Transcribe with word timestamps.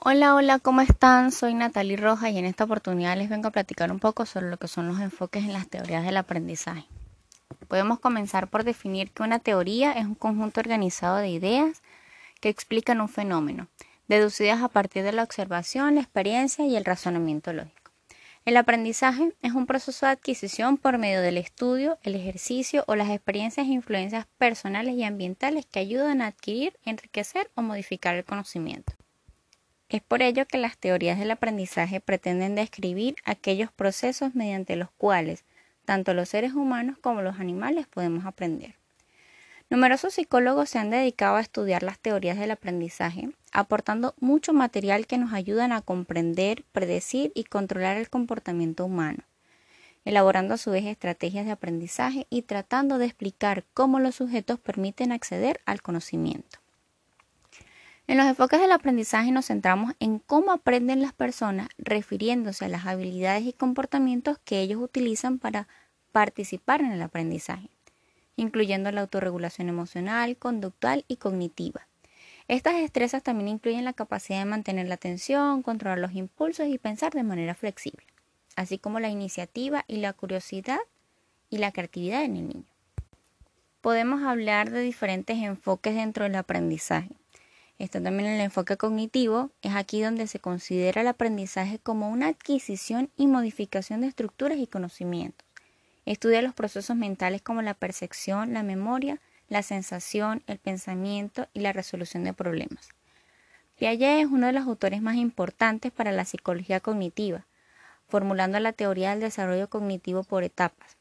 Hola, 0.00 0.36
hola, 0.36 0.60
¿cómo 0.60 0.80
están? 0.80 1.32
Soy 1.32 1.54
Natalie 1.54 1.96
Rojas 1.96 2.30
y 2.30 2.38
en 2.38 2.44
esta 2.44 2.62
oportunidad 2.62 3.16
les 3.16 3.28
vengo 3.28 3.48
a 3.48 3.50
platicar 3.50 3.90
un 3.90 3.98
poco 3.98 4.26
sobre 4.26 4.48
lo 4.48 4.56
que 4.56 4.68
son 4.68 4.86
los 4.86 5.00
enfoques 5.00 5.42
en 5.42 5.52
las 5.52 5.66
teorías 5.66 6.04
del 6.04 6.16
aprendizaje. 6.16 6.84
Podemos 7.66 7.98
comenzar 7.98 8.46
por 8.46 8.62
definir 8.62 9.10
que 9.10 9.24
una 9.24 9.40
teoría 9.40 9.90
es 9.90 10.06
un 10.06 10.14
conjunto 10.14 10.60
organizado 10.60 11.16
de 11.16 11.30
ideas 11.30 11.82
que 12.40 12.48
explican 12.48 13.00
un 13.00 13.08
fenómeno, 13.08 13.66
deducidas 14.06 14.62
a 14.62 14.68
partir 14.68 15.02
de 15.02 15.10
la 15.10 15.24
observación, 15.24 15.96
la 15.96 16.02
experiencia 16.02 16.64
y 16.64 16.76
el 16.76 16.84
razonamiento 16.84 17.52
lógico. 17.52 17.90
El 18.44 18.56
aprendizaje 18.56 19.34
es 19.42 19.52
un 19.52 19.66
proceso 19.66 20.06
de 20.06 20.12
adquisición 20.12 20.76
por 20.76 20.96
medio 20.98 21.20
del 21.22 21.38
estudio, 21.38 21.98
el 22.04 22.14
ejercicio 22.14 22.84
o 22.86 22.94
las 22.94 23.10
experiencias 23.10 23.66
e 23.66 23.70
influencias 23.70 24.26
personales 24.38 24.94
y 24.94 25.02
ambientales 25.02 25.66
que 25.66 25.80
ayudan 25.80 26.22
a 26.22 26.28
adquirir, 26.28 26.78
enriquecer 26.84 27.50
o 27.56 27.62
modificar 27.62 28.14
el 28.14 28.24
conocimiento. 28.24 28.92
Es 29.88 30.02
por 30.02 30.20
ello 30.20 30.46
que 30.46 30.58
las 30.58 30.76
teorías 30.76 31.18
del 31.18 31.30
aprendizaje 31.30 32.00
pretenden 32.00 32.54
describir 32.54 33.16
aquellos 33.24 33.72
procesos 33.72 34.34
mediante 34.34 34.76
los 34.76 34.90
cuales 34.90 35.44
tanto 35.86 36.12
los 36.12 36.28
seres 36.28 36.52
humanos 36.52 36.98
como 37.00 37.22
los 37.22 37.40
animales 37.40 37.86
podemos 37.86 38.26
aprender. 38.26 38.74
Numerosos 39.70 40.12
psicólogos 40.12 40.68
se 40.68 40.78
han 40.78 40.90
dedicado 40.90 41.36
a 41.36 41.40
estudiar 41.40 41.82
las 41.82 41.98
teorías 41.98 42.38
del 42.38 42.50
aprendizaje, 42.50 43.30
aportando 43.52 44.14
mucho 44.20 44.52
material 44.52 45.06
que 45.06 45.16
nos 45.16 45.32
ayudan 45.32 45.72
a 45.72 45.80
comprender, 45.80 46.64
predecir 46.72 47.32
y 47.34 47.44
controlar 47.44 47.96
el 47.96 48.10
comportamiento 48.10 48.84
humano, 48.84 49.24
elaborando 50.04 50.52
a 50.52 50.58
su 50.58 50.70
vez 50.70 50.84
estrategias 50.84 51.46
de 51.46 51.52
aprendizaje 51.52 52.26
y 52.28 52.42
tratando 52.42 52.98
de 52.98 53.06
explicar 53.06 53.64
cómo 53.72 54.00
los 54.00 54.16
sujetos 54.16 54.58
permiten 54.58 55.12
acceder 55.12 55.60
al 55.64 55.80
conocimiento. 55.80 56.58
En 58.08 58.16
los 58.16 58.26
enfoques 58.26 58.58
del 58.58 58.72
aprendizaje 58.72 59.30
nos 59.32 59.48
centramos 59.48 59.92
en 60.00 60.18
cómo 60.18 60.52
aprenden 60.52 61.02
las 61.02 61.12
personas 61.12 61.68
refiriéndose 61.76 62.64
a 62.64 62.68
las 62.68 62.86
habilidades 62.86 63.44
y 63.44 63.52
comportamientos 63.52 64.38
que 64.46 64.60
ellos 64.62 64.80
utilizan 64.80 65.38
para 65.38 65.68
participar 66.10 66.80
en 66.80 66.92
el 66.92 67.02
aprendizaje, 67.02 67.68
incluyendo 68.34 68.90
la 68.92 69.02
autorregulación 69.02 69.68
emocional, 69.68 70.38
conductual 70.38 71.04
y 71.06 71.16
cognitiva. 71.16 71.86
Estas 72.48 72.76
destrezas 72.76 73.22
también 73.22 73.48
incluyen 73.48 73.84
la 73.84 73.92
capacidad 73.92 74.38
de 74.38 74.46
mantener 74.46 74.88
la 74.88 74.94
atención, 74.94 75.62
controlar 75.62 75.98
los 75.98 76.14
impulsos 76.14 76.66
y 76.68 76.78
pensar 76.78 77.12
de 77.12 77.24
manera 77.24 77.54
flexible, 77.54 78.06
así 78.56 78.78
como 78.78 79.00
la 79.00 79.10
iniciativa 79.10 79.84
y 79.86 79.98
la 79.98 80.14
curiosidad 80.14 80.80
y 81.50 81.58
la 81.58 81.72
creatividad 81.72 82.24
en 82.24 82.36
el 82.38 82.48
niño. 82.48 82.64
Podemos 83.82 84.22
hablar 84.22 84.70
de 84.70 84.80
diferentes 84.80 85.36
enfoques 85.36 85.94
dentro 85.94 86.24
del 86.24 86.36
aprendizaje 86.36 87.17
Está 87.78 88.02
también 88.02 88.28
el 88.28 88.40
enfoque 88.40 88.76
cognitivo, 88.76 89.50
es 89.62 89.76
aquí 89.76 90.02
donde 90.02 90.26
se 90.26 90.40
considera 90.40 91.02
el 91.02 91.06
aprendizaje 91.06 91.78
como 91.78 92.10
una 92.10 92.26
adquisición 92.26 93.08
y 93.16 93.28
modificación 93.28 94.00
de 94.00 94.08
estructuras 94.08 94.58
y 94.58 94.66
conocimientos. 94.66 95.46
Estudia 96.04 96.42
los 96.42 96.54
procesos 96.54 96.96
mentales 96.96 97.40
como 97.40 97.62
la 97.62 97.74
percepción, 97.74 98.52
la 98.52 98.64
memoria, 98.64 99.20
la 99.48 99.62
sensación, 99.62 100.42
el 100.48 100.58
pensamiento 100.58 101.46
y 101.54 101.60
la 101.60 101.72
resolución 101.72 102.24
de 102.24 102.32
problemas. 102.32 102.88
Piaget 103.78 104.24
es 104.24 104.26
uno 104.26 104.48
de 104.48 104.54
los 104.54 104.66
autores 104.66 105.00
más 105.00 105.14
importantes 105.14 105.92
para 105.92 106.10
la 106.10 106.24
psicología 106.24 106.80
cognitiva, 106.80 107.46
formulando 108.08 108.58
la 108.58 108.72
teoría 108.72 109.10
del 109.10 109.20
desarrollo 109.20 109.70
cognitivo 109.70 110.24
por 110.24 110.42
etapas. 110.42 110.96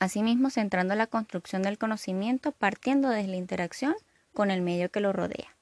Asimismo, 0.00 0.50
centrando 0.50 0.94
la 0.94 1.06
construcción 1.06 1.62
del 1.62 1.78
conocimiento 1.78 2.52
partiendo 2.52 3.08
desde 3.08 3.28
la 3.28 3.36
interacción 3.36 3.94
con 4.34 4.50
el 4.50 4.60
medio 4.60 4.90
que 4.90 5.00
lo 5.00 5.14
rodea. 5.14 5.57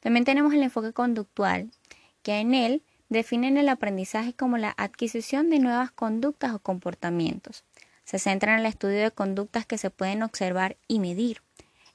También 0.00 0.24
tenemos 0.24 0.52
el 0.52 0.62
enfoque 0.62 0.92
conductual, 0.92 1.70
que 2.22 2.38
en 2.40 2.54
él 2.54 2.82
definen 3.08 3.56
el 3.56 3.68
aprendizaje 3.68 4.34
como 4.34 4.56
la 4.58 4.74
adquisición 4.76 5.50
de 5.50 5.58
nuevas 5.58 5.90
conductas 5.90 6.52
o 6.54 6.58
comportamientos. 6.58 7.64
Se 8.04 8.18
centra 8.18 8.54
en 8.54 8.60
el 8.60 8.66
estudio 8.66 9.02
de 9.02 9.10
conductas 9.10 9.66
que 9.66 9.78
se 9.78 9.90
pueden 9.90 10.22
observar 10.22 10.76
y 10.88 10.98
medir, 10.98 11.42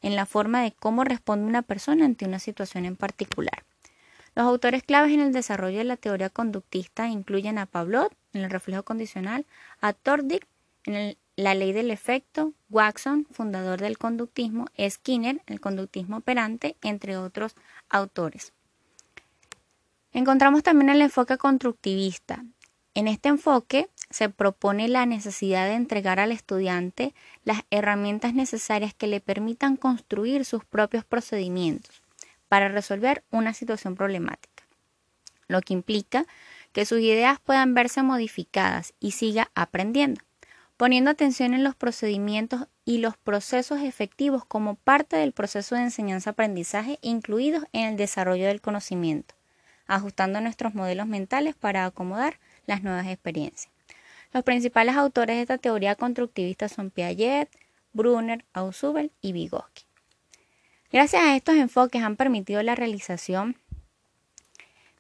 en 0.02 0.16
la 0.16 0.26
forma 0.26 0.62
de 0.62 0.72
cómo 0.72 1.04
responde 1.04 1.48
una 1.48 1.62
persona 1.62 2.06
ante 2.06 2.26
una 2.26 2.40
situación 2.40 2.86
en 2.86 2.96
particular. 2.96 3.64
Los 4.36 4.46
autores 4.46 4.84
claves 4.84 5.14
en 5.14 5.22
el 5.22 5.32
desarrollo 5.32 5.78
de 5.78 5.86
la 5.86 5.98
teoría 5.98 6.30
conductista 6.30 7.08
incluyen 7.08 7.58
a 7.58 7.66
Pavlov 7.66 8.12
en 8.34 8.44
el 8.44 8.50
reflejo 8.50 8.84
condicional, 8.84 9.46
a 9.80 9.94
Tordick 9.94 10.46
en 10.84 11.18
la 11.38 11.56
ley 11.56 11.74
del 11.74 11.90
efecto, 11.90 12.54
Watson, 12.70 13.28
fundador 13.32 13.80
del 13.80 13.98
conductismo, 13.98 14.68
Skinner, 14.90 15.42
el 15.48 15.60
conductismo 15.60 16.18
operante, 16.18 16.76
entre 16.82 17.18
otros 17.18 17.56
autores. 17.90 18.54
Encontramos 20.12 20.64
también 20.64 20.90
el 20.90 21.02
enfoque 21.02 21.38
constructivista. 21.38 22.46
En 22.94 23.08
este 23.08 23.30
enfoque 23.30 23.90
se 24.10 24.30
propone 24.30 24.88
la 24.88 25.06
necesidad 25.06 25.66
de 25.66 25.74
entregar 25.74 26.20
al 26.20 26.32
estudiante 26.32 27.14
las 27.44 27.64
herramientas 27.70 28.34
necesarias 28.34 28.94
que 28.94 29.08
le 29.08 29.20
permitan 29.20 29.76
construir 29.76 30.46
sus 30.46 30.64
propios 30.64 31.04
procedimientos 31.04 32.02
para 32.48 32.70
resolver 32.70 33.24
una 33.32 33.54
situación 33.54 33.96
problemática, 33.96 34.64
lo 35.48 35.62
que 35.62 35.74
implica 35.74 36.26
que 36.72 36.86
sus 36.86 37.00
ideas 37.00 37.40
puedan 37.40 37.74
verse 37.74 38.02
modificadas 38.04 38.94
y 39.00 39.12
siga 39.12 39.52
aprendiendo 39.56 40.22
poniendo 40.78 41.12
atención 41.12 41.54
en 41.54 41.64
los 41.64 41.76
procedimientos 41.76 42.68
y 42.86 43.00
los 43.00 43.18
procesos 43.18 43.82
efectivos 43.82 44.46
como 44.46 44.76
parte 44.76 45.18
del 45.18 45.32
proceso 45.32 45.76
de 45.76 45.82
enseñanza-aprendizaje 45.82 47.00
incluidos 47.02 47.66
en 47.74 47.86
el 47.90 47.98
desarrollo 47.98 48.46
del 48.46 48.62
conocimiento, 48.62 49.34
ajustando 49.88 50.40
nuestros 50.40 50.76
modelos 50.76 51.08
mentales 51.08 51.56
para 51.56 51.86
acomodar 51.86 52.40
las 52.68 52.84
nuevas 52.84 53.08
experiencias. 53.08 53.74
Los 54.32 54.44
principales 54.44 54.96
autores 54.96 55.36
de 55.36 55.42
esta 55.42 55.58
teoría 55.58 55.96
constructivista 55.96 56.70
son 56.70 56.92
Piaget, 56.92 57.50
Brunner, 57.94 58.46
Ausubel 58.54 59.12
y 59.22 59.32
Vygotsky. 59.32 59.84
Gracias 60.92 61.24
a 61.24 61.36
estos 61.36 61.56
enfoques 61.56 62.04
han 62.04 62.16
permitido 62.16 62.62
la 62.62 62.76
realización 62.76 63.58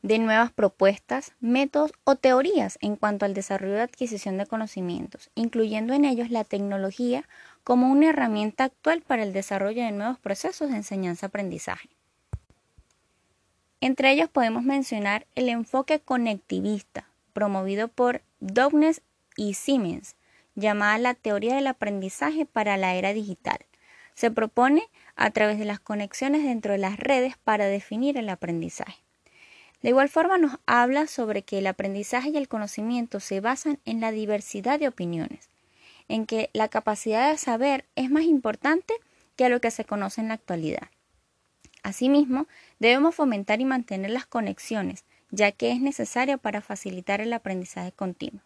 de 0.05 0.19
nuevas 0.19 0.51
propuestas, 0.51 1.33
métodos 1.39 1.91
o 2.03 2.16
teorías 2.16 2.77
en 2.79 2.95
cuanto 2.95 3.25
al 3.25 3.33
desarrollo 3.33 3.73
de 3.73 3.81
adquisición 3.81 4.38
de 4.38 4.45
conocimientos, 4.45 5.31
incluyendo 5.33 5.95
en 5.95 6.05
ellos 6.05 6.29
la 6.29 6.43
tecnología 6.43 7.27
como 7.63 7.91
una 7.91 8.09
herramienta 8.09 8.65
actual 8.65 9.01
para 9.01 9.23
el 9.23 9.33
desarrollo 9.33 9.81
de 9.81 9.91
nuevos 9.91 10.19
procesos 10.19 10.69
de 10.69 10.75
enseñanza-aprendizaje. 10.75 11.89
Entre 13.81 14.11
ellos 14.11 14.29
podemos 14.29 14.61
mencionar 14.61 15.25
el 15.33 15.49
enfoque 15.49 15.99
conectivista, 15.99 17.07
promovido 17.33 17.88
por 17.88 18.21
Downes 18.39 19.01
y 19.35 19.55
Siemens, 19.55 20.17
llamada 20.53 20.99
la 20.99 21.15
teoría 21.15 21.55
del 21.55 21.65
aprendizaje 21.65 22.45
para 22.45 22.77
la 22.77 22.94
era 22.94 23.11
digital. 23.11 23.57
Se 24.13 24.29
propone 24.29 24.83
a 25.15 25.31
través 25.31 25.57
de 25.57 25.65
las 25.65 25.79
conexiones 25.79 26.44
dentro 26.44 26.73
de 26.73 26.77
las 26.77 26.99
redes 26.99 27.38
para 27.44 27.65
definir 27.65 28.19
el 28.19 28.29
aprendizaje. 28.29 29.04
De 29.85 29.90
igual 29.90 30.09
forma 30.09 30.40
nos 30.40 30.57
habla 30.66 31.06
sobre 31.06 31.44
que 31.44 31.59
el 31.59 31.68
aprendizaje 31.68 32.31
y 32.31 32.38
el 32.38 32.47
conocimiento 32.47 33.19
se 33.19 33.40
basan 33.40 33.78
en 33.85 34.01
la 34.01 34.12
diversidad 34.12 34.79
de 34.79 34.88
opiniones, 34.88 35.47
en 36.07 36.25
que 36.25 36.50
la 36.53 36.69
capacidad 36.69 37.29
de 37.29 37.38
saber 37.38 37.85
es 37.95 38.09
más 38.09 38.24
importante 38.24 38.95
que 39.35 39.47
lo 39.47 39.62
que 39.62 39.69
se 39.69 39.85
conoce 39.85 40.22
en 40.22 40.29
la 40.29 40.34
actualidad. 40.34 40.90
Asimismo, 41.84 42.47
debemos 42.79 43.13
fomentar 43.13 43.62
y 43.62 43.66
mantener 43.66 44.09
las 44.09 44.25
conexiones, 44.25 45.03
ya 45.29 45.51
que 45.51 45.72
es 45.72 45.79
necesario 45.79 46.40
para 46.40 46.62
facilitar 46.62 47.22
el 47.22 47.31
aprendizaje 47.31 47.91
continuo. 47.91 48.41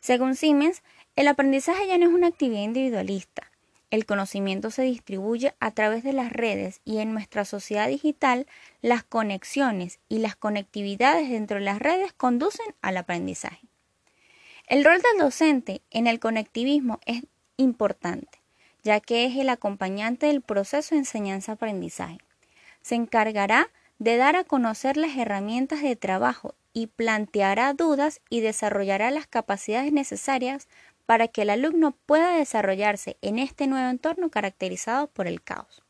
Según 0.00 0.36
Siemens, 0.36 0.82
el 1.16 1.28
aprendizaje 1.28 1.86
ya 1.86 1.98
no 1.98 2.06
es 2.06 2.14
una 2.14 2.28
actividad 2.28 2.62
individualista, 2.62 3.51
el 3.92 4.06
conocimiento 4.06 4.70
se 4.70 4.82
distribuye 4.82 5.54
a 5.60 5.70
través 5.70 6.02
de 6.02 6.14
las 6.14 6.32
redes 6.32 6.80
y 6.82 6.98
en 6.98 7.12
nuestra 7.12 7.44
sociedad 7.44 7.88
digital 7.88 8.46
las 8.80 9.04
conexiones 9.04 10.00
y 10.08 10.18
las 10.18 10.34
conectividades 10.34 11.28
dentro 11.28 11.58
de 11.58 11.64
las 11.64 11.78
redes 11.78 12.14
conducen 12.14 12.74
al 12.80 12.96
aprendizaje. 12.96 13.68
El 14.66 14.82
rol 14.82 15.02
del 15.02 15.18
docente 15.20 15.82
en 15.90 16.06
el 16.06 16.20
conectivismo 16.20 17.00
es 17.04 17.22
importante, 17.58 18.40
ya 18.82 18.98
que 18.98 19.26
es 19.26 19.36
el 19.36 19.50
acompañante 19.50 20.24
del 20.24 20.40
proceso 20.40 20.94
de 20.94 21.00
enseñanza-aprendizaje. 21.00 22.16
Se 22.80 22.94
encargará 22.94 23.68
de 23.98 24.16
dar 24.16 24.36
a 24.36 24.44
conocer 24.44 24.96
las 24.96 25.18
herramientas 25.18 25.82
de 25.82 25.96
trabajo 25.96 26.54
y 26.72 26.86
planteará 26.86 27.74
dudas 27.74 28.22
y 28.30 28.40
desarrollará 28.40 29.10
las 29.10 29.26
capacidades 29.26 29.92
necesarias 29.92 30.66
para 31.06 31.28
que 31.28 31.42
el 31.42 31.50
alumno 31.50 31.96
pueda 32.06 32.36
desarrollarse 32.36 33.16
en 33.22 33.38
este 33.38 33.66
nuevo 33.66 33.88
entorno 33.88 34.30
caracterizado 34.30 35.08
por 35.08 35.26
el 35.26 35.42
caos. 35.42 35.82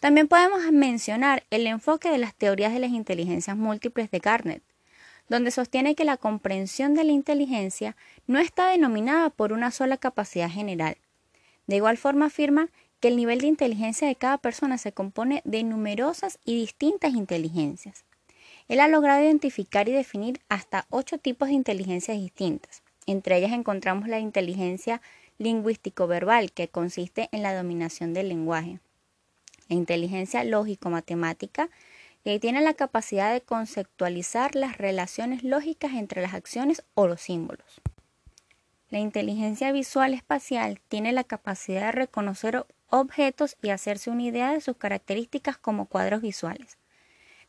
También 0.00 0.28
podemos 0.28 0.60
mencionar 0.72 1.44
el 1.50 1.66
enfoque 1.66 2.10
de 2.10 2.18
las 2.18 2.34
teorías 2.34 2.72
de 2.72 2.80
las 2.80 2.90
inteligencias 2.90 3.56
múltiples 3.56 4.10
de 4.10 4.18
Garnet, 4.18 4.62
donde 5.28 5.50
sostiene 5.50 5.94
que 5.94 6.04
la 6.04 6.16
comprensión 6.16 6.94
de 6.94 7.04
la 7.04 7.12
inteligencia 7.12 7.96
no 8.26 8.38
está 8.38 8.68
denominada 8.68 9.30
por 9.30 9.52
una 9.52 9.70
sola 9.70 9.96
capacidad 9.96 10.50
general. 10.50 10.98
De 11.66 11.76
igual 11.76 11.96
forma 11.96 12.26
afirma 12.26 12.68
que 13.00 13.08
el 13.08 13.16
nivel 13.16 13.40
de 13.40 13.48
inteligencia 13.48 14.06
de 14.06 14.16
cada 14.16 14.38
persona 14.38 14.78
se 14.78 14.92
compone 14.92 15.42
de 15.44 15.64
numerosas 15.64 16.38
y 16.44 16.54
distintas 16.54 17.14
inteligencias. 17.14 18.04
Él 18.68 18.80
ha 18.80 18.88
logrado 18.88 19.22
identificar 19.22 19.88
y 19.88 19.92
definir 19.92 20.40
hasta 20.48 20.86
ocho 20.90 21.18
tipos 21.18 21.48
de 21.48 21.54
inteligencias 21.54 22.18
distintas. 22.18 22.82
Entre 23.06 23.38
ellas 23.38 23.52
encontramos 23.52 24.08
la 24.08 24.18
inteligencia 24.18 25.00
lingüístico-verbal, 25.38 26.52
que 26.52 26.68
consiste 26.68 27.28
en 27.32 27.42
la 27.42 27.54
dominación 27.54 28.12
del 28.12 28.28
lenguaje. 28.28 28.80
La 29.68 29.76
inteligencia 29.76 30.44
lógico-matemática, 30.44 31.70
que 32.24 32.40
tiene 32.40 32.60
la 32.60 32.74
capacidad 32.74 33.32
de 33.32 33.40
conceptualizar 33.40 34.56
las 34.56 34.78
relaciones 34.78 35.44
lógicas 35.44 35.92
entre 35.92 36.22
las 36.22 36.34
acciones 36.34 36.82
o 36.94 37.06
los 37.06 37.20
símbolos. 37.20 37.80
La 38.88 38.98
inteligencia 38.98 39.72
visual 39.72 40.14
espacial 40.14 40.80
tiene 40.88 41.12
la 41.12 41.24
capacidad 41.24 41.86
de 41.86 41.92
reconocer 41.92 42.66
objetos 42.88 43.56
y 43.62 43.70
hacerse 43.70 44.10
una 44.10 44.22
idea 44.22 44.52
de 44.52 44.60
sus 44.60 44.76
características 44.76 45.56
como 45.58 45.86
cuadros 45.86 46.22
visuales. 46.22 46.78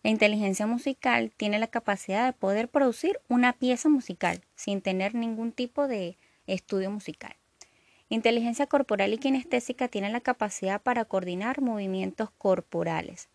La 0.08 0.12
inteligencia 0.12 0.66
musical 0.66 1.34
tiene 1.36 1.60
la 1.60 1.68
capacidad 1.68 2.26
de 2.26 2.32
poder 2.32 2.70
producir 2.70 3.20
una 3.28 3.52
pieza 3.52 3.90
musical 3.90 4.40
sin 4.56 4.80
tener 4.80 5.16
ningún 5.16 5.52
tipo 5.52 5.86
de 5.90 6.16
estudio 6.46 6.90
musical. 6.90 7.36
Inteligencia 8.08 8.68
corporal 8.68 9.12
y 9.12 9.18
kinestésica 9.18 9.90
tiene 9.90 10.10
la 10.10 10.22
capacidad 10.22 10.82
para 10.82 11.04
coordinar 11.04 11.60
movimientos 11.60 12.30
corporales. 12.38 13.28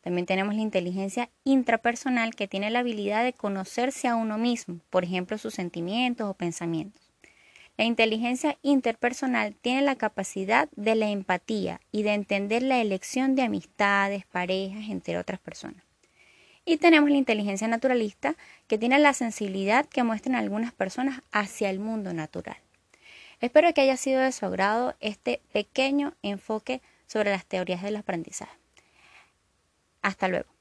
También 0.00 0.24
tenemos 0.24 0.54
la 0.54 0.62
inteligencia 0.62 1.28
intrapersonal 1.44 2.34
que 2.34 2.48
tiene 2.48 2.70
la 2.70 2.78
habilidad 2.78 3.22
de 3.22 3.34
conocerse 3.34 4.08
a 4.08 4.16
uno 4.16 4.38
mismo, 4.38 4.80
por 4.88 5.04
ejemplo, 5.04 5.36
sus 5.36 5.52
sentimientos 5.52 6.26
o 6.26 6.32
pensamientos. 6.32 7.02
La 7.76 7.84
inteligencia 7.84 8.56
interpersonal 8.62 9.56
tiene 9.56 9.82
la 9.82 9.96
capacidad 9.96 10.70
de 10.74 10.94
la 10.94 11.10
empatía 11.10 11.82
y 11.92 12.02
de 12.02 12.14
entender 12.14 12.62
la 12.62 12.80
elección 12.80 13.34
de 13.34 13.42
amistades, 13.42 14.24
parejas, 14.24 14.88
entre 14.88 15.18
otras 15.18 15.38
personas. 15.38 15.84
Y 16.64 16.78
tenemos 16.78 17.10
la 17.10 17.16
inteligencia 17.16 17.68
naturalista, 17.68 18.36
que 18.68 18.78
tiene 18.78 18.98
la 18.98 19.12
sensibilidad 19.12 19.86
que 19.86 20.02
muestran 20.02 20.36
algunas 20.36 20.72
personas 20.72 21.20
hacia 21.30 21.68
el 21.68 21.78
mundo 21.78 22.14
natural. 22.14 22.56
Espero 23.40 23.74
que 23.74 23.82
haya 23.82 23.96
sido 23.96 24.20
de 24.20 24.32
su 24.32 24.46
agrado 24.46 24.94
este 25.00 25.42
pequeño 25.52 26.14
enfoque 26.22 26.80
sobre 27.06 27.30
las 27.30 27.44
teorías 27.44 27.82
del 27.82 27.96
aprendizaje. 27.96 28.56
Hasta 30.00 30.28
luego. 30.28 30.53